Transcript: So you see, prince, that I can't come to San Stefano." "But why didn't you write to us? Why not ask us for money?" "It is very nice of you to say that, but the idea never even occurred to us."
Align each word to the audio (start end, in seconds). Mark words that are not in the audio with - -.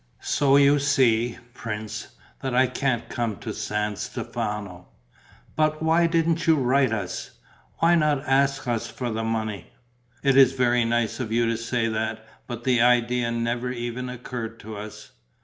So 0.23 0.57
you 0.57 0.79
see, 0.79 1.37
prince, 1.53 2.07
that 2.41 2.55
I 2.55 2.65
can't 2.65 3.07
come 3.07 3.35
to 3.35 3.53
San 3.53 3.97
Stefano." 3.97 4.87
"But 5.55 5.83
why 5.83 6.07
didn't 6.07 6.47
you 6.47 6.55
write 6.55 6.89
to 6.89 7.01
us? 7.01 7.29
Why 7.77 7.93
not 7.93 8.27
ask 8.27 8.67
us 8.67 8.87
for 8.87 9.11
money?" 9.11 9.67
"It 10.23 10.35
is 10.37 10.53
very 10.53 10.85
nice 10.85 11.19
of 11.19 11.31
you 11.31 11.45
to 11.45 11.55
say 11.55 11.87
that, 11.87 12.25
but 12.47 12.63
the 12.63 12.81
idea 12.81 13.29
never 13.29 13.71
even 13.71 14.09
occurred 14.09 14.59
to 14.61 14.75
us." 14.75 15.11